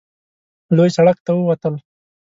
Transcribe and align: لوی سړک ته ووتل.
لوی 0.75 0.89
سړک 0.97 1.17
ته 1.25 1.31
ووتل. 1.33 1.73